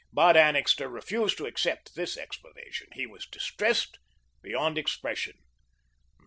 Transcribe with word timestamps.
But 0.11 0.35
Annixter 0.35 0.89
refused 0.89 1.37
to 1.37 1.45
accept 1.45 1.93
this 1.93 2.17
explanation. 2.17 2.87
He 2.93 3.05
was 3.05 3.27
distressed 3.27 3.99
beyond 4.41 4.79
expression. 4.79 5.35